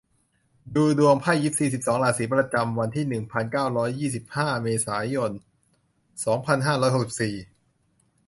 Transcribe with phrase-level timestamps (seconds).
[0.75, 5.31] ดูดวงไพ่ยิปซี สิบสอง ราศี ประจำวันที่ หนึ่งพันเก้าร้อยยี่สิบห้า เมษายน
[6.25, 7.35] สองพันห้าร้อยหกสิบสี่